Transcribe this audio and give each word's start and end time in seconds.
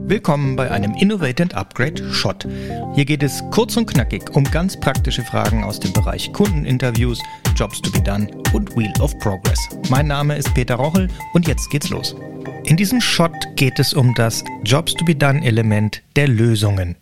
Willkommen 0.00 0.56
bei 0.56 0.70
einem 0.70 0.94
Innovate 0.94 1.44
and 1.44 1.54
Upgrade 1.54 2.12
Shot. 2.12 2.46
Hier 2.94 3.04
geht 3.04 3.22
es 3.22 3.42
kurz 3.50 3.76
und 3.76 3.86
knackig 3.86 4.30
um 4.34 4.44
ganz 4.44 4.78
praktische 4.78 5.22
Fragen 5.22 5.64
aus 5.64 5.78
dem 5.80 5.92
Bereich 5.92 6.32
Kundeninterviews, 6.32 7.20
Jobs 7.56 7.80
to 7.80 7.90
be 7.92 8.00
done 8.02 8.28
und 8.52 8.76
Wheel 8.76 8.92
of 9.00 9.16
Progress. 9.18 9.60
Mein 9.90 10.08
Name 10.08 10.36
ist 10.36 10.52
Peter 10.54 10.74
Rochel 10.74 11.08
und 11.34 11.46
jetzt 11.46 11.70
geht's 11.70 11.88
los. 11.90 12.16
In 12.64 12.76
diesem 12.76 13.00
Shot 13.00 13.32
geht 13.56 13.78
es 13.78 13.94
um 13.94 14.14
das 14.14 14.42
Jobs 14.64 14.94
to 14.94 15.04
be 15.04 15.14
done 15.14 15.44
Element 15.44 16.02
der 16.16 16.28
Lösungen. 16.28 16.96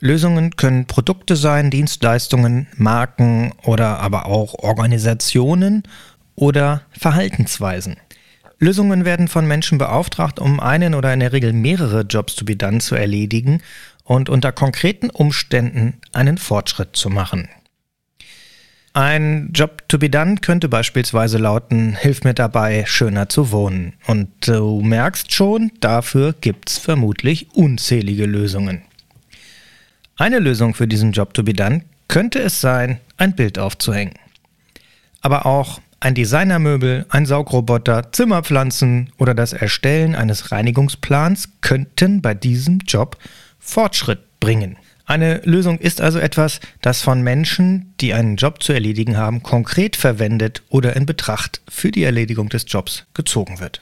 Lösungen 0.00 0.56
können 0.56 0.86
Produkte 0.86 1.36
sein, 1.36 1.70
Dienstleistungen, 1.70 2.66
Marken 2.76 3.52
oder 3.64 4.00
aber 4.00 4.26
auch 4.26 4.54
Organisationen 4.54 5.84
oder 6.34 6.82
Verhaltensweisen. 6.90 7.96
Lösungen 8.60 9.06
werden 9.06 9.26
von 9.26 9.46
Menschen 9.46 9.78
beauftragt, 9.78 10.38
um 10.38 10.60
einen 10.60 10.94
oder 10.94 11.12
in 11.14 11.20
der 11.20 11.32
Regel 11.32 11.54
mehrere 11.54 12.02
Jobs 12.02 12.36
to 12.36 12.44
be 12.44 12.56
done 12.56 12.78
zu 12.78 12.94
erledigen 12.94 13.62
und 14.04 14.28
unter 14.28 14.52
konkreten 14.52 15.08
Umständen 15.08 15.94
einen 16.12 16.36
Fortschritt 16.36 16.94
zu 16.94 17.08
machen. 17.08 17.48
Ein 18.92 19.50
Job 19.54 19.88
to 19.88 19.98
be 19.98 20.10
done 20.10 20.36
könnte 20.36 20.68
beispielsweise 20.68 21.38
lauten, 21.38 21.96
hilf 21.96 22.22
mir 22.24 22.34
dabei, 22.34 22.84
schöner 22.86 23.30
zu 23.30 23.50
wohnen. 23.50 23.94
Und 24.06 24.28
du 24.46 24.82
merkst 24.82 25.32
schon, 25.32 25.72
dafür 25.80 26.34
gibt's 26.38 26.76
vermutlich 26.76 27.54
unzählige 27.54 28.26
Lösungen. 28.26 28.82
Eine 30.16 30.38
Lösung 30.38 30.74
für 30.74 30.86
diesen 30.86 31.12
Job 31.12 31.32
to 31.32 31.44
be 31.44 31.54
done 31.54 31.82
könnte 32.08 32.40
es 32.40 32.60
sein, 32.60 33.00
ein 33.16 33.34
Bild 33.34 33.58
aufzuhängen. 33.58 34.14
Aber 35.22 35.46
auch 35.46 35.80
ein 36.00 36.14
Designermöbel, 36.14 37.04
ein 37.10 37.26
Saugroboter, 37.26 38.10
Zimmerpflanzen 38.10 39.12
oder 39.18 39.34
das 39.34 39.52
Erstellen 39.52 40.14
eines 40.14 40.50
Reinigungsplans 40.50 41.50
könnten 41.60 42.22
bei 42.22 42.32
diesem 42.32 42.78
Job 42.86 43.18
Fortschritt 43.58 44.20
bringen. 44.40 44.76
Eine 45.04 45.42
Lösung 45.44 45.78
ist 45.78 46.00
also 46.00 46.18
etwas, 46.18 46.60
das 46.80 47.02
von 47.02 47.22
Menschen, 47.22 47.92
die 48.00 48.14
einen 48.14 48.36
Job 48.36 48.62
zu 48.62 48.72
erledigen 48.72 49.18
haben, 49.18 49.42
konkret 49.42 49.96
verwendet 49.96 50.62
oder 50.70 50.96
in 50.96 51.04
Betracht 51.04 51.60
für 51.68 51.90
die 51.90 52.04
Erledigung 52.04 52.48
des 52.48 52.64
Jobs 52.66 53.04
gezogen 53.12 53.60
wird. 53.60 53.80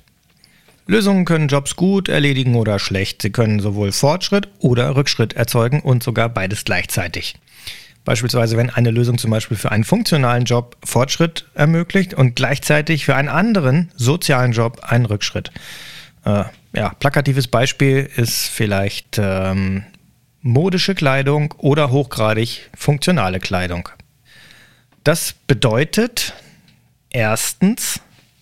Lösungen 0.86 1.26
können 1.26 1.48
Jobs 1.48 1.76
gut 1.76 2.08
erledigen 2.08 2.56
oder 2.56 2.78
schlecht. 2.78 3.20
Sie 3.20 3.30
können 3.30 3.60
sowohl 3.60 3.92
Fortschritt 3.92 4.48
oder 4.58 4.96
Rückschritt 4.96 5.34
erzeugen 5.34 5.80
und 5.80 6.02
sogar 6.02 6.30
beides 6.30 6.64
gleichzeitig. 6.64 7.34
Beispielsweise, 8.08 8.56
wenn 8.56 8.70
eine 8.70 8.90
Lösung 8.90 9.18
zum 9.18 9.30
Beispiel 9.30 9.58
für 9.58 9.70
einen 9.70 9.84
funktionalen 9.84 10.46
Job 10.46 10.78
Fortschritt 10.82 11.44
ermöglicht 11.52 12.14
und 12.14 12.36
gleichzeitig 12.36 13.04
für 13.04 13.14
einen 13.14 13.28
anderen 13.28 13.92
sozialen 13.96 14.52
Job 14.52 14.80
einen 14.80 15.04
Rückschritt. 15.04 15.50
Äh, 16.24 16.44
ja, 16.72 16.94
plakatives 17.00 17.48
Beispiel 17.48 18.08
ist 18.16 18.46
vielleicht 18.46 19.18
ähm, 19.18 19.84
modische 20.40 20.94
Kleidung 20.94 21.52
oder 21.58 21.90
hochgradig 21.90 22.70
funktionale 22.74 23.40
Kleidung. 23.40 23.90
Das 25.04 25.34
bedeutet 25.46 26.32
erstens, 27.10 28.00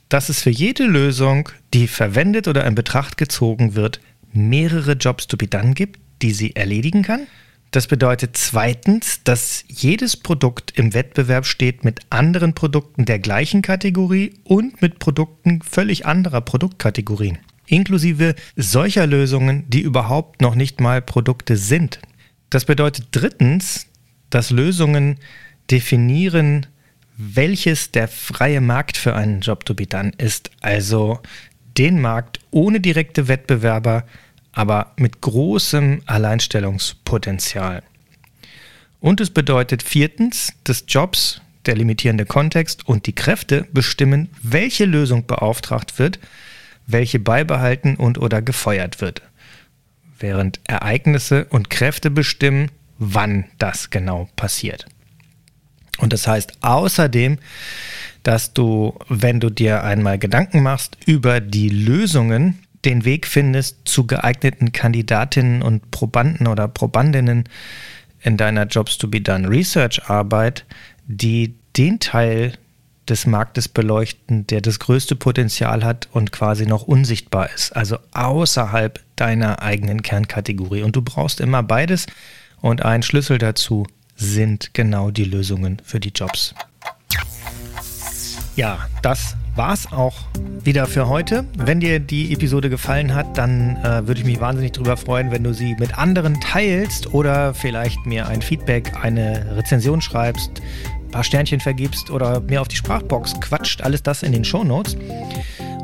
dass 0.08 0.28
es 0.28 0.44
für 0.44 0.50
jede 0.50 0.84
Lösung, 0.84 1.48
die 1.74 1.88
verwendet 1.88 2.46
oder 2.46 2.64
in 2.68 2.76
Betracht 2.76 3.16
gezogen 3.16 3.74
wird, 3.74 3.98
mehrere 4.32 4.92
Jobs 4.92 5.26
to 5.26 5.36
be 5.36 5.48
done 5.48 5.74
gibt, 5.74 5.98
die 6.22 6.30
sie 6.30 6.54
erledigen 6.54 7.02
kann. 7.02 7.26
Das 7.70 7.86
bedeutet 7.88 8.36
zweitens, 8.36 9.22
dass 9.24 9.64
jedes 9.68 10.16
Produkt 10.16 10.72
im 10.78 10.94
Wettbewerb 10.94 11.46
steht 11.46 11.84
mit 11.84 12.00
anderen 12.10 12.54
Produkten 12.54 13.04
der 13.04 13.18
gleichen 13.18 13.60
Kategorie 13.62 14.34
und 14.44 14.80
mit 14.80 14.98
Produkten 14.98 15.60
völlig 15.62 16.06
anderer 16.06 16.40
Produktkategorien. 16.40 17.38
Inklusive 17.66 18.34
solcher 18.54 19.06
Lösungen, 19.06 19.68
die 19.68 19.80
überhaupt 19.80 20.40
noch 20.40 20.54
nicht 20.54 20.80
mal 20.80 21.02
Produkte 21.02 21.56
sind. 21.56 21.98
Das 22.50 22.64
bedeutet 22.64 23.08
drittens, 23.10 23.86
dass 24.30 24.50
Lösungen 24.50 25.18
definieren, 25.70 26.66
welches 27.16 27.90
der 27.90 28.08
freie 28.08 28.60
Markt 28.60 28.96
für 28.96 29.14
einen 29.14 29.40
Job 29.40 29.64
to 29.64 29.74
be 29.74 29.86
done 29.86 30.12
ist. 30.18 30.50
Also 30.60 31.20
den 31.76 32.00
Markt 32.00 32.40
ohne 32.50 32.80
direkte 32.80 33.28
Wettbewerber, 33.28 34.04
aber 34.56 34.92
mit 34.96 35.20
großem 35.20 36.00
Alleinstellungspotenzial. 36.06 37.82
Und 39.00 39.20
es 39.20 39.28
bedeutet 39.28 39.82
viertens, 39.82 40.54
dass 40.64 40.84
Jobs, 40.88 41.42
der 41.66 41.76
limitierende 41.76 42.24
Kontext 42.24 42.88
und 42.88 43.06
die 43.06 43.14
Kräfte 43.14 43.66
bestimmen, 43.72 44.30
welche 44.42 44.86
Lösung 44.86 45.26
beauftragt 45.26 45.98
wird, 45.98 46.18
welche 46.86 47.18
beibehalten 47.18 47.96
und 47.96 48.16
oder 48.16 48.40
gefeuert 48.40 49.02
wird. 49.02 49.20
Während 50.18 50.60
Ereignisse 50.64 51.44
und 51.50 51.68
Kräfte 51.68 52.10
bestimmen, 52.10 52.70
wann 52.98 53.44
das 53.58 53.90
genau 53.90 54.30
passiert. 54.36 54.86
Und 55.98 56.14
das 56.14 56.26
heißt 56.26 56.58
außerdem, 56.62 57.38
dass 58.22 58.54
du, 58.54 58.98
wenn 59.10 59.38
du 59.38 59.50
dir 59.50 59.84
einmal 59.84 60.18
Gedanken 60.18 60.62
machst 60.62 60.96
über 61.04 61.40
die 61.40 61.68
Lösungen, 61.68 62.58
den 62.86 63.04
Weg 63.04 63.26
findest 63.26 63.80
zu 63.84 64.06
geeigneten 64.06 64.72
Kandidatinnen 64.72 65.60
und 65.60 65.90
Probanden 65.90 66.46
oder 66.46 66.68
Probandinnen 66.68 67.44
in 68.20 68.36
deiner 68.36 68.66
Jobs 68.66 68.96
to 68.96 69.08
be 69.08 69.20
Done 69.20 69.48
Research 69.48 70.08
Arbeit, 70.08 70.64
die 71.06 71.54
den 71.76 72.00
Teil 72.00 72.52
des 73.08 73.26
Marktes 73.26 73.68
beleuchten, 73.68 74.46
der 74.46 74.60
das 74.60 74.78
größte 74.78 75.14
Potenzial 75.14 75.84
hat 75.84 76.08
und 76.12 76.32
quasi 76.32 76.66
noch 76.66 76.84
unsichtbar 76.84 77.50
ist, 77.54 77.76
also 77.76 77.98
außerhalb 78.12 79.00
deiner 79.16 79.62
eigenen 79.62 80.02
Kernkategorie. 80.02 80.82
Und 80.82 80.96
du 80.96 81.02
brauchst 81.02 81.40
immer 81.40 81.62
beides 81.62 82.06
und 82.60 82.84
ein 82.84 83.02
Schlüssel 83.02 83.38
dazu 83.38 83.86
sind 84.16 84.74
genau 84.74 85.10
die 85.10 85.24
Lösungen 85.24 85.80
für 85.84 86.00
die 86.00 86.12
Jobs. 86.14 86.54
Ja, 88.56 88.88
das 89.02 89.36
war's 89.56 89.90
auch 89.90 90.14
wieder 90.62 90.86
für 90.86 91.08
heute. 91.08 91.44
Wenn 91.56 91.80
dir 91.80 91.98
die 91.98 92.32
Episode 92.32 92.68
gefallen 92.68 93.14
hat, 93.14 93.38
dann 93.38 93.76
äh, 93.76 94.06
würde 94.06 94.20
ich 94.20 94.26
mich 94.26 94.40
wahnsinnig 94.40 94.72
darüber 94.72 94.96
freuen, 94.96 95.30
wenn 95.30 95.42
du 95.42 95.54
sie 95.54 95.74
mit 95.78 95.98
anderen 95.98 96.40
teilst 96.40 97.14
oder 97.14 97.54
vielleicht 97.54 98.04
mir 98.04 98.28
ein 98.28 98.42
Feedback, 98.42 98.92
eine 99.02 99.56
Rezension 99.56 100.00
schreibst, 100.00 100.60
ein 101.04 101.10
paar 101.10 101.24
Sternchen 101.24 101.60
vergibst 101.60 102.10
oder 102.10 102.40
mir 102.40 102.60
auf 102.60 102.68
die 102.68 102.76
Sprachbox 102.76 103.40
quatscht. 103.40 103.82
Alles 103.82 104.02
das 104.02 104.22
in 104.22 104.32
den 104.32 104.44
Show 104.44 104.64
Notes. 104.64 104.96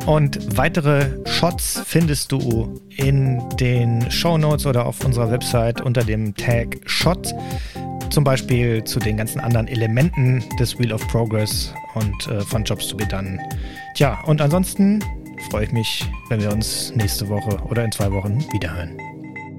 Und 0.06 0.56
weitere 0.56 1.06
Shots 1.26 1.80
findest 1.86 2.32
du 2.32 2.80
in 2.96 3.40
den 3.60 4.10
Show 4.10 4.36
Notes 4.36 4.66
oder 4.66 4.84
auf 4.84 5.04
unserer 5.04 5.30
Website 5.30 5.80
unter 5.80 6.02
dem 6.02 6.34
Tag 6.34 6.78
Shots 6.86 7.32
zum 8.12 8.24
Beispiel 8.24 8.84
zu 8.84 8.98
den 8.98 9.16
ganzen 9.16 9.40
anderen 9.40 9.66
Elementen 9.66 10.44
des 10.58 10.78
Wheel 10.78 10.92
of 10.92 11.06
Progress 11.08 11.72
und 11.94 12.26
äh, 12.28 12.40
von 12.42 12.62
Jobs 12.62 12.88
to 12.88 12.96
be 12.96 13.06
done. 13.06 13.38
Tja, 13.94 14.20
und 14.26 14.40
ansonsten 14.40 15.02
freue 15.50 15.64
ich 15.64 15.72
mich, 15.72 16.04
wenn 16.28 16.40
wir 16.40 16.52
uns 16.52 16.92
nächste 16.94 17.28
Woche 17.28 17.58
oder 17.70 17.84
in 17.84 17.90
zwei 17.90 18.12
Wochen 18.12 18.44
wiederhören. 18.52 18.96